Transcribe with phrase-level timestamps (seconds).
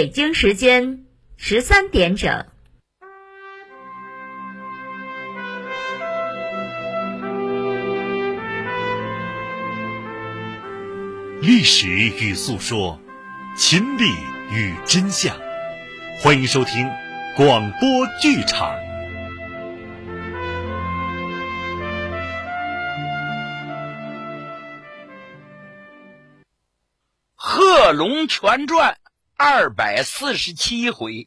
[0.00, 1.04] 北京时间
[1.36, 2.46] 十三点整。
[11.42, 12.98] 历史与诉说，
[13.58, 14.10] 亲历
[14.50, 15.36] 与真相。
[16.22, 16.88] 欢迎收听
[17.36, 18.70] 广播剧场。
[27.36, 28.94] 《贺龙全传》
[29.42, 31.26] 二百四十七回，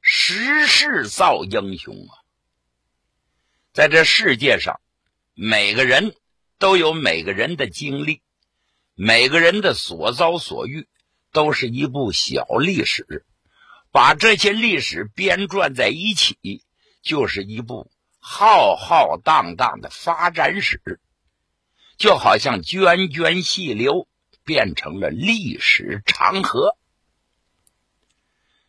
[0.00, 2.14] 时势造英雄啊！
[3.72, 4.80] 在这世界上，
[5.34, 6.14] 每个人
[6.60, 8.22] 都有每个人的经历，
[8.94, 10.86] 每个人的所遭所遇，
[11.32, 13.26] 都是一部小历史。
[13.90, 16.62] 把这些历史编撰在一起，
[17.02, 21.00] 就是一部浩浩荡荡的发展史，
[21.96, 24.06] 就好像涓涓细流。
[24.44, 26.76] 变成了历史长河。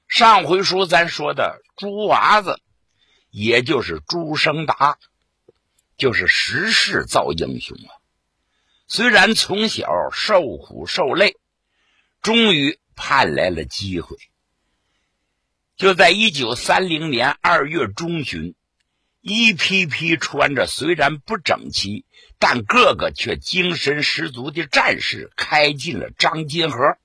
[0.08, 2.62] 上回书咱说的朱娃子，
[3.30, 4.98] 也就是朱生达，
[5.98, 7.92] 就是时势造英雄啊。
[8.88, 11.38] 虽然从小受苦受累，
[12.22, 14.18] 终于盼来了机会。
[15.76, 18.56] 就在一九三零年二月中旬。
[19.26, 22.04] 一批批穿着虽然不整齐，
[22.40, 26.98] 但个个却精神十足的战士开进了张金河。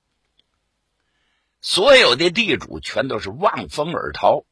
[1.61, 4.43] 所有的地主全都是望风而逃。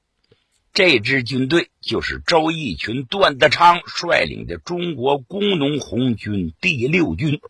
[0.74, 7.42] 这支军队就是周逸群、段德昌率领的中国工农红军第六军。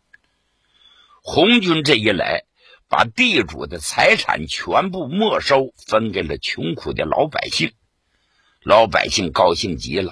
[1.21, 2.45] 红军这一来，
[2.89, 7.71] 把地主的财产全部没收，分给了穷苦的老百姓。
[8.67, 10.11] 老百姓高兴极了，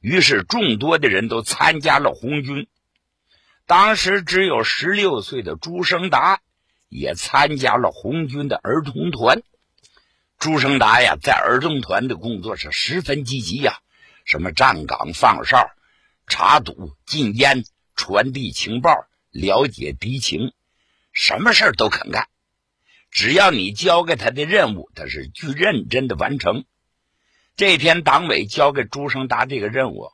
[0.00, 2.66] 于是众多的人都参加了红军。
[3.64, 6.40] 当时只有十六岁的朱生达
[6.88, 9.40] 也参加了红军的儿童团。
[10.36, 13.78] 朱生达呀，在儿童团的工作是十分积极呀，
[14.24, 15.70] 什么站岗、放哨、
[16.26, 17.64] 查堵、禁烟、
[17.94, 20.52] 传递情报、了解敌情，
[21.12, 22.26] 什么事都肯干。
[23.12, 26.64] 只要你交给他的任务，他是去认真的完成。
[27.56, 30.10] 这天，党委交给朱生达这个任务，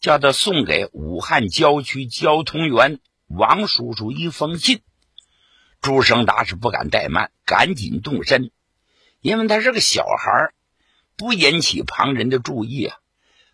[0.00, 2.98] 叫他送给武汉郊区交通员
[3.28, 4.82] 王叔叔一封信。
[5.80, 8.50] 朱生达是不敢怠慢，赶紧动身，
[9.20, 10.52] 因为他是个小孩
[11.16, 12.96] 不引起旁人的注意啊。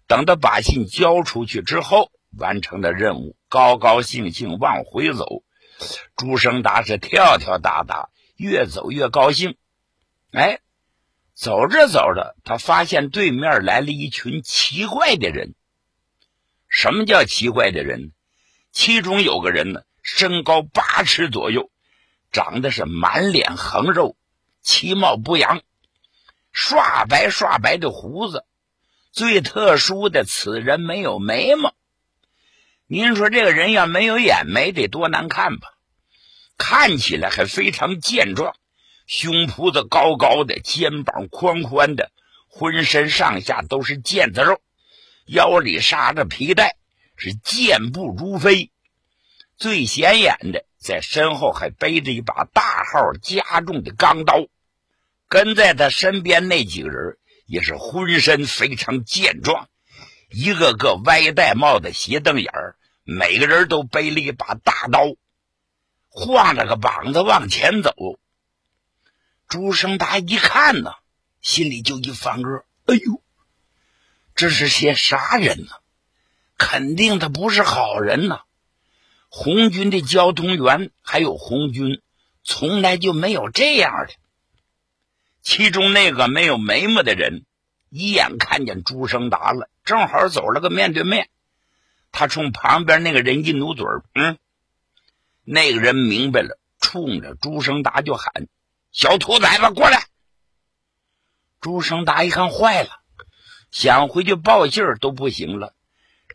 [0.07, 5.43] 等他把信交出去之后，完成了任务，高高兴兴往回走。
[6.17, 8.09] 朱生达是跳跳哒哒，
[8.39, 9.59] 越走越高兴。
[10.33, 10.61] 哎。
[11.39, 15.55] 走着走着，他发现对面来了一群奇怪的人。
[16.69, 18.11] 什么叫奇怪的人？
[18.73, 21.71] 其中有个人呢，身高八尺左右，
[22.33, 24.17] 长得是满脸横肉，
[24.63, 25.63] 其貌不扬，
[26.51, 28.45] 刷白刷白的胡子。
[29.13, 31.73] 最特殊的，此人没有眉毛。
[32.89, 35.69] 您说这个人要没有眼眉，得多难看吧？
[36.57, 38.57] 看起来还非常健壮。
[39.09, 42.13] 胸脯子高高的，肩膀宽宽的，
[42.47, 44.61] 浑身上下都是腱子肉，
[45.25, 46.77] 腰里扎着皮带，
[47.17, 48.71] 是健步如飞。
[49.57, 54.47] 最显眼的，在身后还背着一把大号加重的钢刀。
[55.27, 59.71] 跟在他身边那几个人也是浑身非常健壮，
[60.31, 65.01] 一个个歪戴帽子、斜瞪眼儿，每个人都背了一把大刀，
[66.11, 67.95] 晃着个膀子往前走。
[69.49, 70.93] 朱生达一看呢，
[71.41, 73.23] 心里就一翻个，哎呦，
[74.35, 75.73] 这是些啥人呢？
[76.59, 78.43] 肯定他不是好人呐！
[79.31, 82.03] 红军的交通员还有红军，
[82.45, 84.15] 从来就没有这样的。
[85.41, 87.47] 其中那个没有眉毛的人，
[87.89, 91.31] 一眼看见朱生达了，正好走了个面对面。
[92.13, 94.37] 他冲旁边那个人一努嘴嗯，
[95.45, 98.47] 那个人明白了，冲着朱生达就喊。
[98.91, 100.07] 小兔崽子，过来！
[101.61, 102.91] 朱生达一看，坏了，
[103.71, 105.75] 想回去报信都不行了，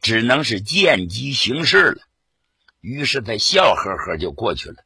[0.01, 2.01] 只能是见机行事了。
[2.79, 4.83] 于是他笑呵呵就过去了。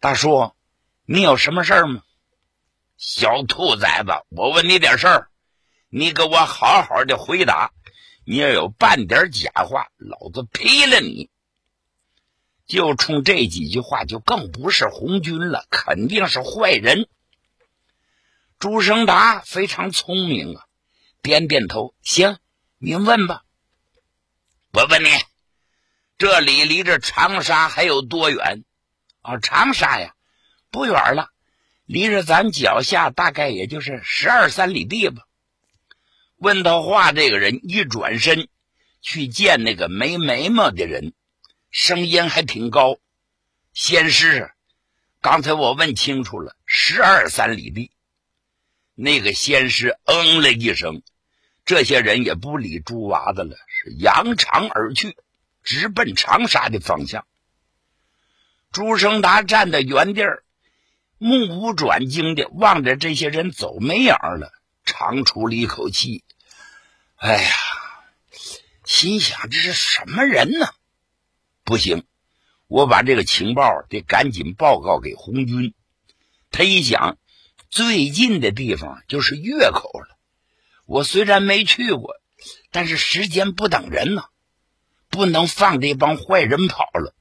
[0.00, 0.52] 大叔，
[1.06, 2.02] 你有什么事儿吗？
[2.96, 5.28] 小兔崽子，我问你点事儿，
[5.88, 7.72] 你给我好好的回答。
[8.24, 11.30] 你要有半点假话，老子劈了你！
[12.66, 17.08] 就冲这几句话，就更不是红军了，肯定是坏人。
[18.58, 20.64] 朱生达非常聪明啊，
[21.20, 22.38] 点点头，行，
[22.78, 23.42] 您问吧。
[24.72, 25.08] 我问你，
[26.16, 28.64] 这里离着长沙还有多远？
[29.20, 30.14] 啊，长沙呀，
[30.70, 31.28] 不远了，
[31.84, 35.24] 离着咱脚下大概也就是十二三里地吧。
[36.36, 38.48] 问他话，这个人一转身
[39.00, 41.12] 去见那个没眉毛的人，
[41.72, 42.98] 声音还挺高。
[43.72, 44.52] 仙师，
[45.22, 47.90] 刚才我问清楚了，十二三里地。
[48.94, 51.02] 那个仙师嗯了一声，
[51.64, 55.16] 这些人也不理猪娃子了，是扬长而去，
[55.64, 57.26] 直奔长沙的方向。
[58.70, 60.44] 朱生达站在原地儿，
[61.16, 64.52] 目不转睛的望着这些人走没影了，
[64.84, 66.22] 长出了一口气。
[67.16, 67.50] 哎呀，
[68.84, 70.66] 心想这是什么人呢？
[71.64, 72.04] 不行，
[72.66, 75.74] 我把这个情报得赶紧报告给红军。
[76.50, 77.18] 他一想，
[77.70, 80.18] 最近的地方就是月口了。
[80.86, 82.16] 我虽然没去过，
[82.70, 84.24] 但是时间不等人呐，
[85.08, 87.14] 不能放这帮坏人跑了。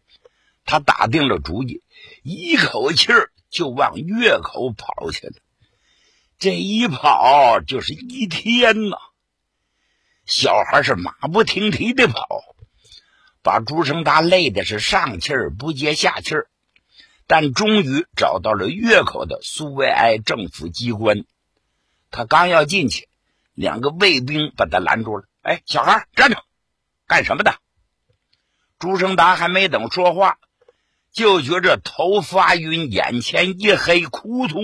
[0.66, 1.82] 他打定了主意，
[2.24, 5.34] 一口气儿就往月口跑去了。
[6.40, 8.98] 这一跑就是一天呐！
[10.26, 12.51] 小孩是马不停蹄的跑，
[13.44, 16.48] 把朱生达累的是上气儿不接下气儿。
[17.28, 21.24] 但终于找到了月口的苏维埃政府机关。
[22.10, 23.08] 他刚要进去，
[23.54, 25.26] 两个卫兵把他拦住了。
[25.42, 26.38] “哎，小孩，站住！
[27.08, 27.56] 干什么的？”
[28.80, 30.38] 朱生达还没等说话。
[31.14, 34.64] 就觉着头发晕，眼前一黑，扑通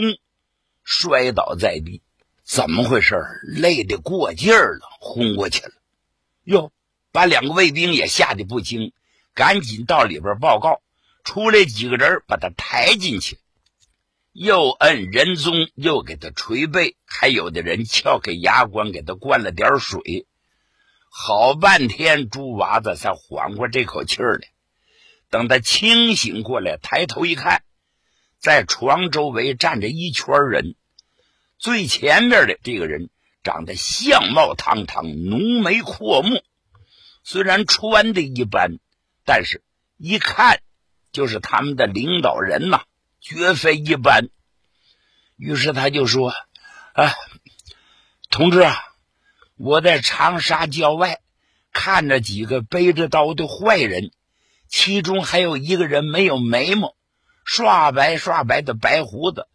[0.81, 2.01] 摔倒在地。
[2.45, 3.17] 怎么回事？
[3.43, 5.73] 累得过劲儿了，昏过去了。
[6.43, 6.71] 哟，
[7.17, 8.93] 把两个卫兵也吓得不轻，
[9.33, 10.83] 赶紧到里边报告。
[11.23, 13.39] 出来几个人把他抬进去，
[14.33, 20.27] 又摁人中，又给他捶背，还有的人撬开牙关给他灌了点水。
[21.09, 24.49] 好半天，猪娃子才缓过这口气来。
[25.31, 27.63] 等他清醒过来，抬头一看，
[28.37, 30.75] 在床周围站着一圈人。
[31.57, 33.09] 最前面的这个人
[33.41, 36.43] 长得相貌堂堂，浓眉阔目，
[37.29, 38.79] 虽然穿的一般，
[39.25, 39.61] 但是
[39.97, 40.61] 一看
[41.11, 42.83] 就是他们的领导人呐，
[43.19, 44.29] 绝非一般。
[45.35, 46.33] 于是他就说
[46.95, 47.13] ：“啊，
[48.29, 48.77] 同志啊，
[49.57, 51.19] 我在长沙郊外
[51.73, 54.13] 看着几个背着刀的坏人。”
[54.69, 56.95] 其中还有一个人没有眉毛，
[57.43, 59.49] 刷白刷白的白胡子，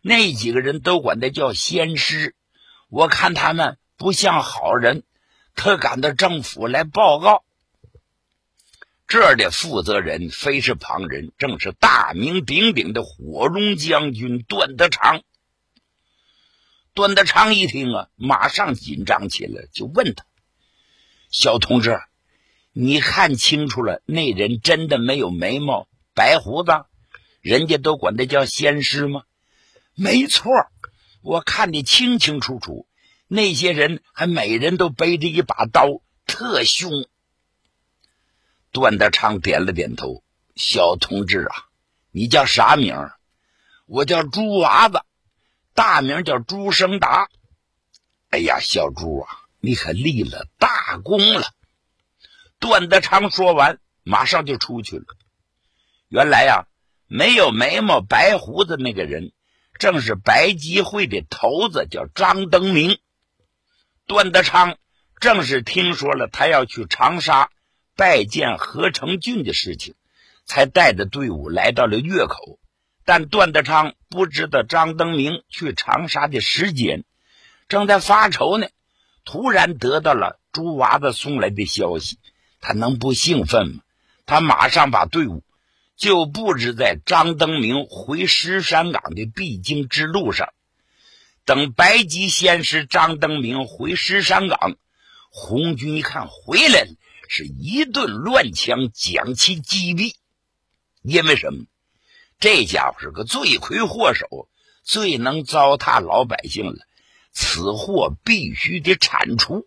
[0.00, 2.34] 那几个人都管他叫仙师。
[2.88, 5.04] 我看他们不像好人，
[5.54, 7.44] 特赶到政府来报告。
[9.06, 15.22] 这儿的负责人非是旁人，正是大名鼎鼎的火龙将军段德昌。
[16.94, 20.24] 段德昌一听啊，马上紧张起来，就问他
[21.30, 22.00] ：“小同志。”
[22.74, 26.72] 你看清楚了，那人真的没有眉毛、白胡子，
[27.42, 29.24] 人家都管他叫仙师吗？
[29.94, 30.50] 没错，
[31.20, 32.86] 我看得清清楚楚。
[33.34, 37.08] 那些人还每人都背着一把刀，特凶。
[38.72, 40.22] 段德昌点了点头
[40.54, 41.64] ：“小同志啊，
[42.10, 42.94] 你叫啥名？
[43.86, 45.00] 我叫朱娃子，
[45.72, 47.30] 大名叫朱生达。
[48.28, 51.54] 哎呀，小朱啊，你可立了大功了。”
[52.60, 55.06] 段德昌说完，马上就出去了。
[56.08, 56.66] 原来呀，
[57.06, 59.32] 没有眉毛、白胡子那个人，
[59.78, 62.98] 正是白集会的头子，叫张登明。
[64.12, 64.76] 段德昌
[65.20, 67.48] 正是听说了他要去长沙
[67.96, 69.94] 拜见何成俊的事情，
[70.44, 72.58] 才带着队伍来到了月口。
[73.06, 77.04] 但段德昌不知道张登明去长沙的时间，
[77.68, 78.66] 正在发愁呢。
[79.24, 82.18] 突然得到了朱娃子送来的消息。
[82.60, 83.80] 他能不兴奋吗？
[84.26, 85.42] 他马上把队伍
[85.96, 90.52] 就布置在张登明回石山岗的必经之路上。
[91.44, 94.76] 等白吉先师张登明回石山岗，
[95.30, 96.96] 红军一看回来了，
[97.28, 100.14] 是一顿乱枪将其击毙。
[101.02, 101.64] 因为什么？
[102.38, 104.48] 这家伙是个罪魁祸首，
[104.82, 106.76] 最能糟蹋老百姓了。
[107.32, 109.66] 此货必须得铲除，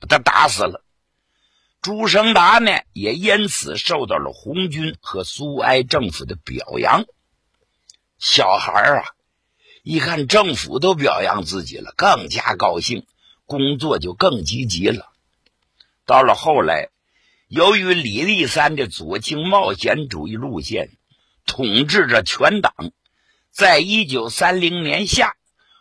[0.00, 0.84] 把他打死了。
[1.82, 7.04] 朱生达呢，也因此受到了红军和苏埃政府的表扬。
[8.18, 9.04] 小孩啊，
[9.88, 13.06] 一看政府都表扬自己了，更加高兴，
[13.44, 15.12] 工作就更积极了。
[16.04, 16.88] 到了后来，
[17.46, 20.90] 由于李立三的左倾冒险主义路线
[21.46, 22.74] 统治着全党，
[23.52, 25.36] 在一九三零年夏，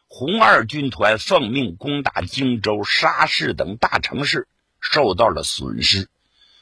[0.05, 4.47] 红二军团奉命攻打荆州、沙市等大城市。
[4.79, 6.09] 受到了损失，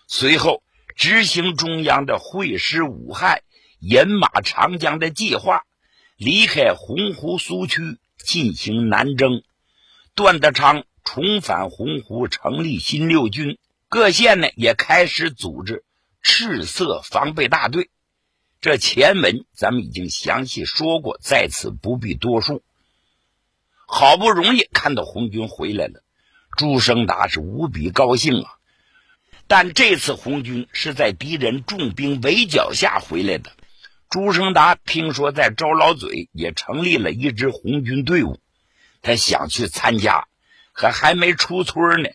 [0.08, 0.64] 随后
[0.96, 3.42] 执行中央的会师武汉、
[3.82, 5.66] 饮马长江的计划，
[6.18, 9.44] 离开洪湖苏区进行南征。
[10.16, 13.58] 段德昌重返洪湖，成立新六军。
[13.90, 15.84] 各县呢也开始组织
[16.22, 17.90] 赤色防备大队。
[18.62, 22.64] 这前文咱们已经详细说过，在此不必多述。
[23.88, 26.04] 好不容易看到红军回来了，
[26.58, 28.52] 朱生达是无比高兴啊！
[29.46, 33.52] 但这次红军是在敌人重兵围剿下回来的。
[34.14, 38.40] 朱生达听说在周老嘴也成立了一支红军队伍，
[39.02, 40.28] 他想去参加，
[40.72, 42.10] 可还没出村呢，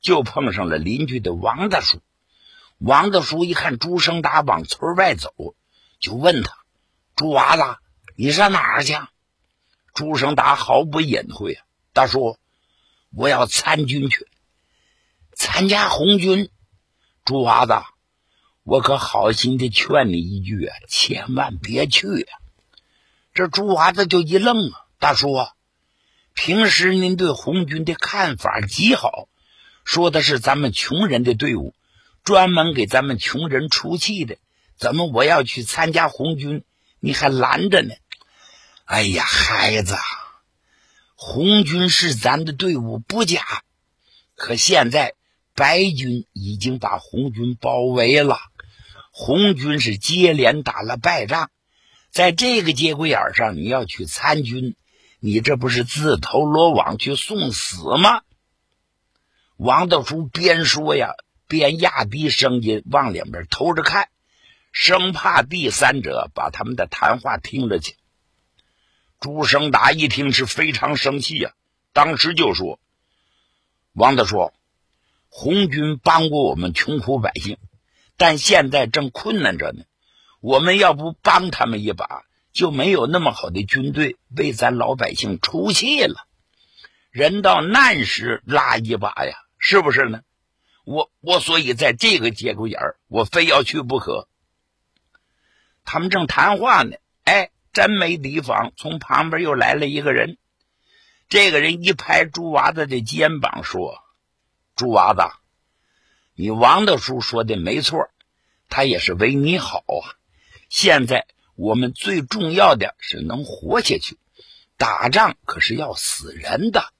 [0.00, 2.02] 就碰上了邻居的王大叔。
[2.78, 5.32] 王大叔一看朱生达往村外走。
[6.00, 6.56] 就问他
[7.14, 7.62] ：“朱娃子，
[8.16, 8.96] 你上哪儿去？”
[9.94, 11.60] 朱生达毫不隐晦，
[11.92, 12.36] 大叔，
[13.14, 14.26] 我要参军去，
[15.36, 16.50] 参加红军。
[17.24, 17.74] 朱娃子，
[18.64, 22.38] 我可好心的劝你一句啊，千万别去呀！
[23.34, 25.28] 这朱娃子就一愣啊，大叔，
[26.32, 29.28] 平时您对红军的看法极好，
[29.84, 31.74] 说的是咱们穷人的队伍，
[32.22, 34.38] 专门给咱们穷人出气的。
[34.78, 36.64] 怎么我要去参加红军，
[37.00, 37.94] 你还拦着呢？
[38.86, 39.94] 哎呀，孩子，
[41.14, 43.62] 红军是咱的队伍不假，
[44.36, 45.12] 可现在
[45.54, 48.38] 白军已经把红军包围了，
[49.16, 51.48] 红军是接连打了败仗，
[52.10, 54.74] 在这个节骨眼上，你要去参军，
[55.20, 58.22] 你这不是自投罗网去送死吗？
[59.56, 61.10] 王道叔边说呀，
[61.46, 64.08] 边压低声音往两边偷着看。
[64.72, 67.94] 生怕第三者把他们的谈话听了去。
[69.20, 71.52] 朱生达一听是非常生气呀，
[71.92, 72.80] 当时就说
[73.94, 74.52] ：“王大叔，
[75.28, 77.58] 红军帮过我们穷苦百姓，
[78.16, 79.84] 但现在正困难着呢。
[80.40, 86.26] 我们要不帮他们一把，就没有那么好的军队为咱老百姓出气了。
[87.10, 90.20] 人到难时拉一把呀，是不是呢？
[90.84, 94.28] 我我所以在这个节骨眼儿，我非要去不可。”
[95.86, 100.36] 他们正谈话呢，哎，真没提防，从旁边又来了一个人。
[101.28, 103.98] 这个人一拍朱娃子的肩膀，说
[104.76, 105.22] ：“朱娃子，
[106.34, 108.10] 你王大叔说的没错，
[108.68, 110.18] 他也是为你好啊。
[110.68, 114.18] 现在我们最重要的是能活下去，
[114.76, 116.92] 打仗可是要死人的。”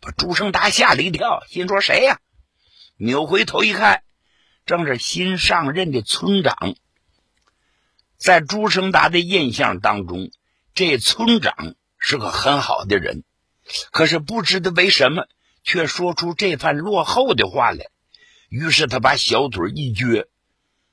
[0.00, 2.20] 把朱生达吓了一跳，心说：“谁呀？”
[3.00, 4.02] 扭回头一看，
[4.66, 6.76] 正是新上任的村长。
[8.18, 10.30] 在朱生达的印象当中，
[10.74, 13.24] 这村长是个很好的人，
[13.92, 15.26] 可是不知道为什么
[15.62, 17.86] 却说出这番落后的话来。
[18.54, 20.26] 于是他把小嘴一撅：“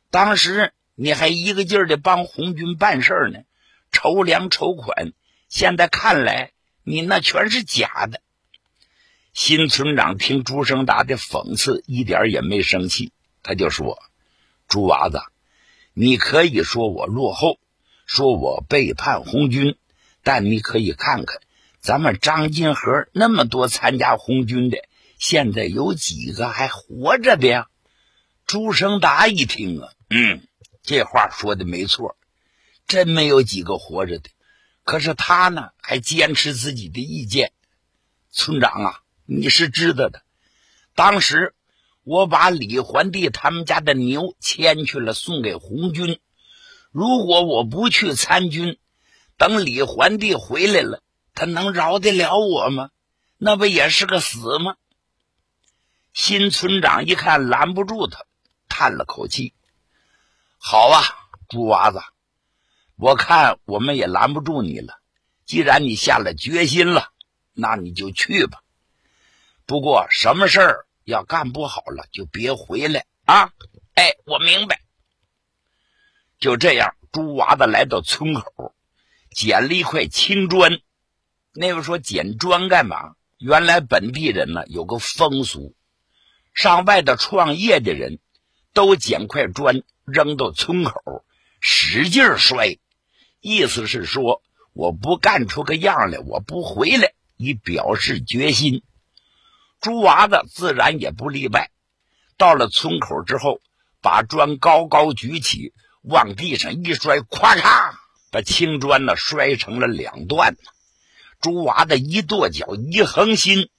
[0.10, 3.42] 当时你还一个劲儿的帮红军办事呢，
[3.92, 5.14] 筹粮筹款，
[5.48, 6.54] 现在看来
[6.84, 8.20] 你那全是假的。”
[9.34, 13.12] 新村长听朱生达的讽刺，一点也没生气，
[13.44, 14.00] 他就说
[14.68, 15.22] ：“朱娃子。”
[15.94, 17.60] 你可以说我落后，
[18.08, 19.76] 说我背叛红军，
[20.24, 21.42] 但你可以看看
[21.80, 24.80] 咱们张金河那么多参加红军的，
[25.22, 27.68] 现在有几个还活着的呀？
[28.48, 30.42] 朱生达一听啊，嗯，
[30.82, 32.18] 这话说的没错，
[32.88, 34.32] 真没有几个活着的。
[34.84, 37.54] 可是他呢，还坚持自己的意见。
[38.32, 40.24] 村长啊，你是知道的，
[40.96, 41.54] 当时。
[42.04, 46.18] 我把李桓帝他们家的牛牵去了，送给红军。
[46.90, 48.80] 如果我不去参军，
[49.38, 51.04] 等李桓帝回来了，
[51.36, 52.90] 他能饶得了我吗？
[53.38, 54.78] 那不也是个死吗？
[56.14, 58.26] 新村长一看拦不住他，
[58.68, 59.54] 叹了口气
[60.58, 61.02] ：“好啊，
[61.50, 62.02] 猪娃子，
[62.96, 65.00] 我看我们也拦不住你了。
[65.46, 67.12] 既然你下了决心了，
[67.54, 68.62] 那你就去吧。
[69.66, 73.52] 不过什么事儿？”要干不好了，就别回来啊！
[73.96, 74.82] 哎，我明白。
[76.40, 78.76] 就这样，猪娃子来到村口，
[79.32, 80.80] 捡了一块青砖。
[81.54, 83.16] 那位说捡砖干嘛？
[83.40, 85.76] 原来本地人呢有个风俗，
[86.54, 88.20] 上外头创业的人
[88.74, 91.26] 都捡块砖扔到村口，
[91.60, 92.78] 使劲摔，
[93.40, 94.42] 意思是说
[94.74, 98.84] 我不干出个样来，我不回来，以表示决心。
[99.80, 101.72] 猪娃子自然也不例外。
[102.38, 103.60] 到了村口之后，
[104.02, 107.94] 把砖高高举起，往地上一摔，咵嚓，
[108.32, 110.56] 把青砖呢摔成了两段。
[111.40, 113.70] 猪娃子一跺脚，一横心，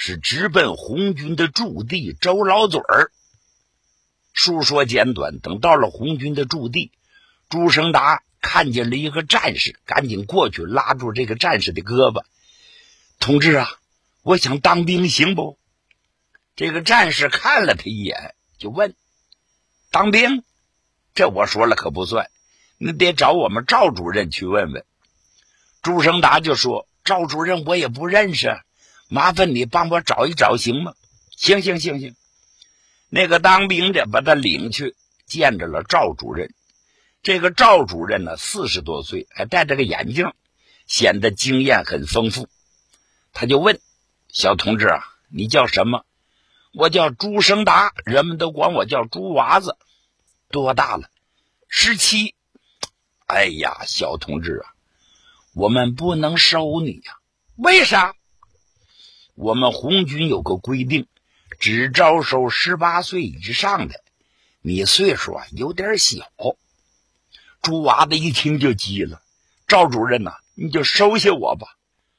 [0.00, 3.10] 是直奔红军的驻地周老嘴儿。
[4.32, 6.92] 述说简短，等到了红军的驻地，
[7.48, 12.22] 朱生达看见了一个战士，赶紧过去拉住这个战士的胳膊。
[13.18, 13.68] 同志啊，
[14.22, 15.58] 我想当兵，行不？
[16.54, 18.94] 这个战士看了他一眼，就问
[19.90, 20.44] ：“当兵？
[21.12, 22.30] 这我说了可不算，
[22.78, 24.84] 你得找我们赵主任去问问。”
[25.82, 28.60] 朱生达就说：“赵主任我也不认识，
[29.08, 30.94] 麻烦你帮我找一找，行吗
[31.36, 32.14] ？”“行行行行。”
[33.10, 34.94] 那个当兵的把他领去
[35.26, 36.52] 见着了赵主任。
[37.22, 40.32] 这个赵主任呢，四十多岁，还戴着个眼镜，
[40.86, 42.48] 显得经验很丰富。
[43.32, 43.80] 他就问
[44.28, 46.04] ：“小同志啊，你叫什么
[46.74, 49.76] ？”“我叫朱生达，人们都管我叫朱娃子。
[50.50, 51.08] ”“多大了
[51.68, 52.34] ？”“十七。
[53.26, 54.74] ”“哎呀，小同志啊，
[55.54, 57.18] 我们不能收你呀。
[57.56, 58.14] 为啥？
[59.38, 61.06] 我们红军有个规定，
[61.60, 63.94] 只招收十八岁以上的。
[64.60, 66.28] 你岁数啊有点小。”
[67.62, 69.22] 朱娃子一听就急了
[69.68, 71.68] ：“赵主任呐，你就收下我吧，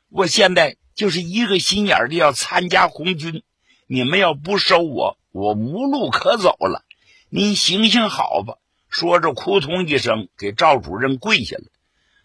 [0.09, 3.41] 我现在……”就是一个心眼的要参加红军，
[3.87, 6.83] 你们要不收我，我无路可走了。
[7.29, 8.55] 您行行好吧。
[8.89, 11.63] 说着，扑通一声给赵主任跪下了。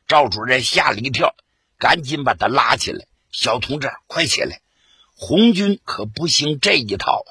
[0.08, 1.36] 赵主任吓了一跳，
[1.78, 4.60] 赶紧把他拉起来：“小同志，快起来！
[5.14, 7.30] 红军可不行这一套啊！”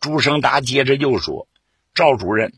[0.00, 1.48] 朱生达接着又说
[1.94, 2.52] ：“赵主任，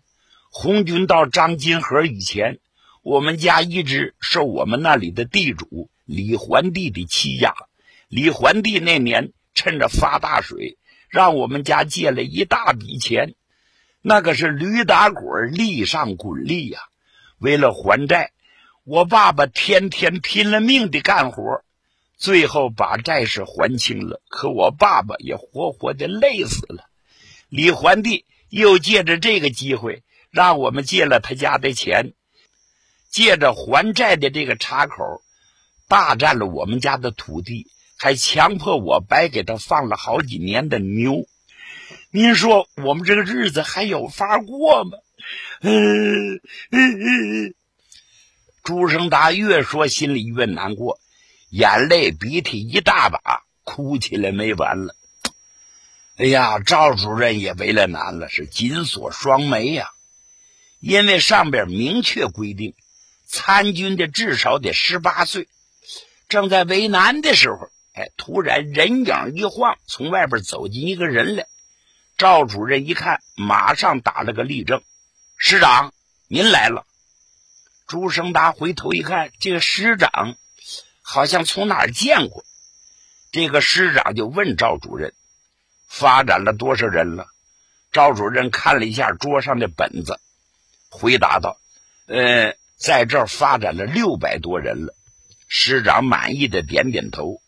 [0.50, 2.59] 红军到张金河以前，
[3.03, 7.55] 我们家一直受我们那里的地主李环帝的欺压。”
[8.09, 13.35] 李桓帝那年趁着发大水，让我们家借了一大笔钱，
[14.03, 16.79] 那可是驴打滚，利上滚利呀。
[17.38, 18.31] 为了还债，
[18.85, 21.64] 我爸爸天天拼了命的干活，
[22.16, 24.22] 最后把债是还清了。
[24.29, 26.85] 可我爸爸也活活的累死了。
[27.48, 32.14] 李桓帝又借着这个机会，让我们借了他家的钱，
[33.11, 35.22] 借着还债的这个插口，
[35.88, 37.66] 霸占了我们家的土地。
[37.96, 41.27] 还强迫我白给他放了好几年的牛，
[42.11, 44.98] 您说我们这个日子还有法过吗？
[45.61, 47.55] 嗯嗯嗯。
[48.62, 50.98] 朱生达越说心里越难过，
[51.57, 54.97] 眼泪鼻涕一大把，哭起来没完了。
[56.17, 59.90] 哎呀，赵主任也为了难了，是紧锁双眉呀，
[60.81, 62.75] 因为上边明确规定，
[63.25, 65.47] 参军的至少得十八岁。
[66.29, 67.71] 正在为难的时候。
[67.93, 68.11] 哎！
[68.17, 71.47] 突然人影一晃，从外边走进一个人来。
[72.19, 74.83] 赵主任一看，马上打了个立正
[75.38, 75.95] ：“师长，
[76.27, 76.85] 您来了。”
[77.87, 80.35] 朱生达回头一看，这个师长
[81.07, 82.45] 好像从哪儿见过。
[83.31, 85.12] 这个师长就问赵主任
[85.87, 87.27] ：“发展了多少人了？”
[87.93, 90.19] 赵主任看了一下桌上的本子，
[90.88, 91.59] 回答道
[92.09, 94.97] ：“呃，在这儿发展了六百多人了。”
[95.47, 97.40] 师长满意的点点头。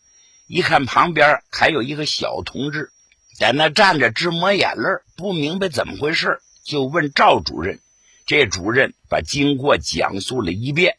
[0.47, 2.93] 一看旁边还有一个小同志
[3.37, 7.81] 在那站着直抹眼泪，不明白怎么回事，就问赵主任。
[8.27, 10.99] 这主任把经过讲述了一遍。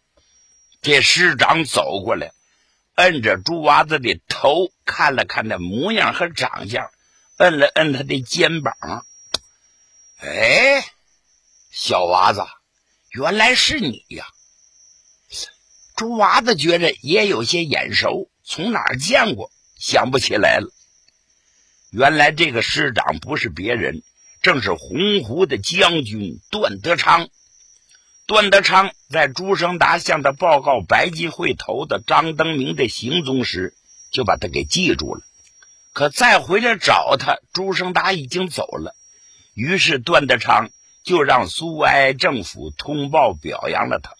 [0.82, 2.32] 这师长走过来，
[2.97, 6.89] 摁着朱娃子的头，看了看那模样和长相，
[7.38, 8.75] 摁了摁他的肩膀。
[10.17, 10.83] 哎，
[11.71, 12.41] 小娃子，
[13.12, 14.25] 原来是你呀！
[15.95, 18.29] 朱娃子觉着也有些眼熟。
[18.43, 19.51] 从哪儿见过？
[19.79, 20.73] 想不起来了。
[21.91, 24.01] 原来这个师长不是别人，
[24.41, 27.29] 正是洪湖的将军段德昌。
[28.25, 33.74] 段德昌在朱生达向他报告白金会头的张登明的行踪时，
[34.12, 35.22] 就把他给记住了。
[35.93, 38.96] 可再回来找他，朱生达已经走了。
[39.54, 40.70] 于是段德昌
[41.04, 44.12] 就让苏维埃政府通报表扬了他。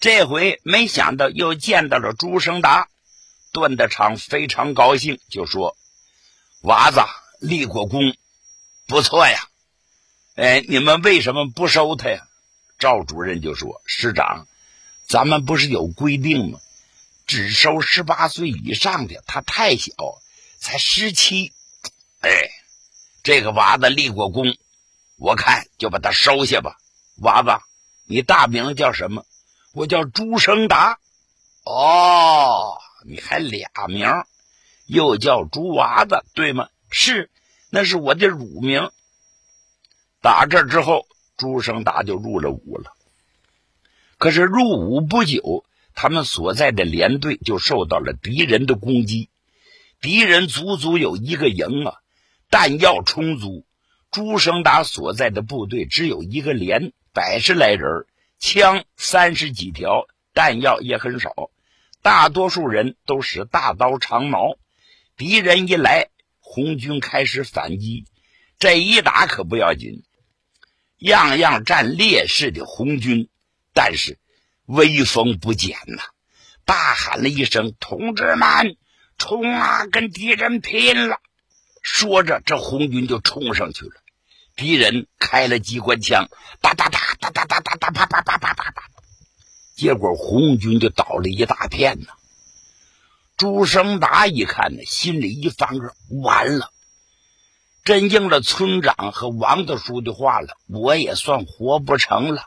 [0.00, 2.88] 这回没想到又见到了朱生达。
[3.52, 5.76] 段德昌非常高兴，就说
[6.64, 7.00] ：“娃子
[7.40, 8.14] 立过功，
[8.86, 9.48] 不错呀。
[10.34, 12.26] 哎，你们为什么不收他呀？”
[12.78, 14.46] 赵主任就说：“师长，
[15.06, 16.58] 咱们不是有规定吗？
[17.26, 19.92] 只收十八岁以上的，他太小，
[20.58, 21.52] 才十七。
[22.20, 22.30] 哎，
[23.22, 24.56] 这个娃子立过功，
[25.16, 26.76] 我看就把他收下吧。
[27.16, 27.50] 娃子，
[28.04, 29.24] 你大名叫什么？
[29.72, 30.98] 我叫朱生达。
[31.64, 34.08] 哦。”你还俩名，
[34.84, 36.68] 又叫猪娃子，对吗？
[36.90, 37.30] 是，
[37.70, 38.90] 那是我的乳名。
[40.20, 41.06] 打这之后，
[41.36, 42.92] 朱生达就入了伍了。
[44.18, 49.28] 可是入伍不久，他们所在的连队就受到了敌人的攻击。
[50.00, 51.94] 敌人足足有一个营啊，
[52.50, 53.66] 弹药充足。
[54.10, 58.06] 朱生达所在的部队只有一个连，百十来人，
[58.38, 61.50] 枪三十几条，弹药也很少，
[62.02, 64.56] 大多数人都使大刀长矛。
[65.16, 66.08] 敌人一来，
[66.40, 68.04] 红军开始反击。
[68.58, 70.04] 这一打可不要紧，
[70.98, 73.28] 样样占劣势的红军，
[73.74, 74.18] 但是
[74.64, 76.02] 威风不减呐！
[76.64, 78.76] 大喊了一声：“同志们，
[79.18, 81.20] 冲啊，跟敌人拼了！”
[81.80, 83.92] 说着，这红军就冲上去了。
[84.56, 86.28] 敌人开了机关枪，
[86.60, 88.90] 哒哒哒哒哒哒哒哒，啪啪啪啪啪啪，
[89.76, 92.14] 结果红军就倒了一大片呐。
[93.36, 96.72] 朱生达一看呢，心里一翻个，完了。
[97.86, 102.42] 真应了村长和王大叔的话了，我也算活不成了。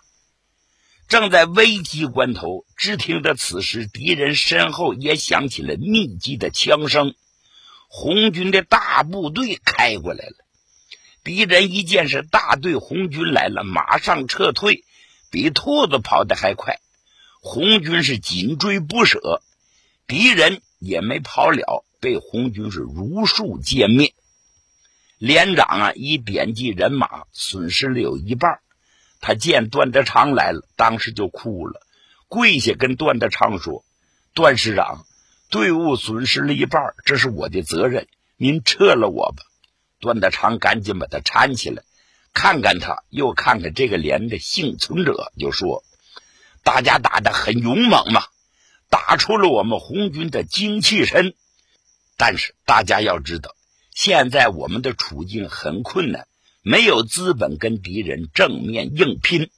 [1.08, 7.15] 正在危急关头，只听得此时敌人身后也响起了密集的枪声，
[7.88, 10.36] 红军的大部队开过来了。
[11.23, 14.84] 敌人一见是大队红军来了，马上撤退，
[15.32, 16.82] 比兔子跑得还快。
[17.39, 19.41] 红军是紧追不舍，
[20.06, 24.13] 敌人也没跑了，被红军是如数歼灭。
[25.19, 28.62] 连长啊，一点击人马，损失了有一半。
[29.19, 31.82] 他见段德昌来了，当时就哭了，
[32.29, 33.84] 跪下跟段德昌说
[34.34, 35.05] ：“段师长，
[35.49, 39.43] 队伍损失了一半，这是我的责任，您撤了我吧。”
[39.99, 41.84] 段德昌赶紧把他搀起来，
[42.34, 45.84] 看看他，又看看这个连的幸存者，就说
[46.63, 48.23] ：“大家打得很勇猛嘛，
[48.89, 51.34] 打出了我们红军的精气神。
[52.15, 53.53] 但是大家要知道。”
[54.01, 56.25] 现在我们的处境很困难，
[56.62, 59.49] 没有资本跟敌人正面硬拼。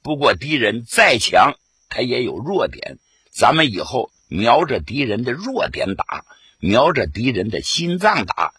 [0.00, 1.58] 不过敌人再强，
[1.90, 2.96] 他也有弱点。
[3.30, 6.24] 咱们以后瞄着敌人的弱点打，
[6.60, 8.54] 瞄着敌人的心脏打。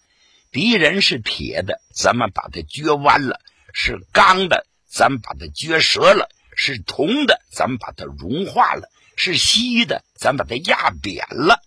[0.51, 3.39] 敌人是铁的，咱们把它撅弯了；
[3.73, 8.83] 是钢的，咱们把它撅折了；是铜的，咱们把它融化了；
[9.15, 11.59] 是锡的，咱把它压扁了。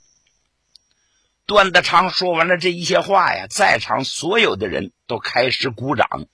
[1.46, 6.26] 段德昌说完了这一些话呀，在场所有的人都开始鼓掌。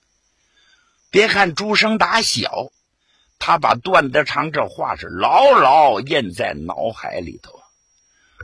[1.09, 2.71] 别看朱生打小，
[3.37, 7.59] 他把段德昌这话是牢牢印在脑海里头。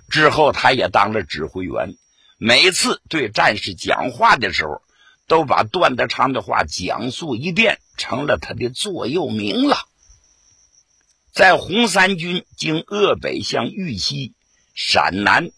[0.10, 1.96] 之后，他也当了指挥员，
[2.38, 4.82] 每次对战士讲话的时候，
[5.26, 9.78] 都把段德昌的话讲述一遍，成了他的座右铭了。
[11.32, 14.34] 在红三军经鄂北向豫西、
[14.76, 15.52] 陕南。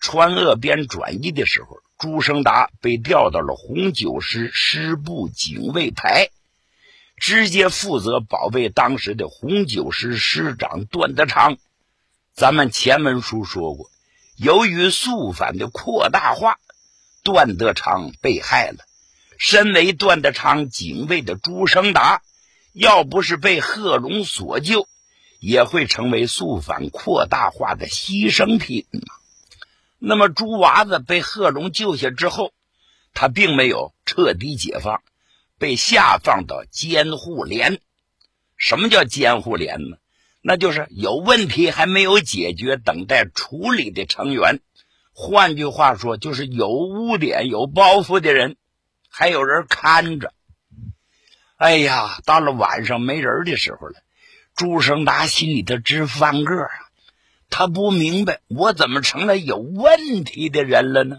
[0.00, 6.30] 川鄂边转移的时候，朱生达被调到了红九师师部警卫排，
[7.18, 11.58] 直接负责保卫当时的红九师师长段德昌。
[12.32, 13.90] 咱们前文书说过，
[14.38, 16.58] 由于肃反的扩大化，
[17.22, 18.78] 段德昌被害了。
[19.36, 22.22] 身为段德昌警卫的朱生达，
[22.72, 24.88] 要不是被贺龙所救，
[25.40, 28.86] 也会成为肃反扩大化的牺牲品
[30.02, 32.52] 那么朱娃子被贺龙救下之后，
[33.12, 35.02] 他并没有彻底解放，
[35.58, 37.80] 被下放到监护连。
[38.56, 39.98] 什么叫监护连呢？
[40.42, 44.60] 那就是有问题还没有解决、等待处理的成员。
[45.12, 48.56] 换句话说，就是有污点、有包袱的人，
[49.10, 50.32] 还有人看着。
[51.56, 54.00] 哎呀，到了晚上没人的时候了，
[54.56, 56.70] 朱生达心里头直翻个啊！
[57.50, 61.18] 他不明白，我怎么成了有问题的人了呢？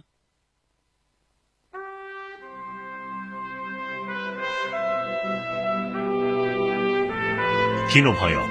[7.89, 8.41] 听众朋友，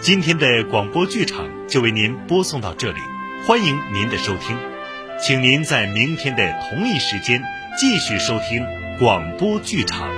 [0.00, 3.00] 今天的广播剧场就为您播送到这里，
[3.46, 4.56] 欢迎您的收听，
[5.20, 7.42] 请您在明天的同一时间
[7.78, 8.66] 继续收听
[8.98, 10.17] 广播剧场。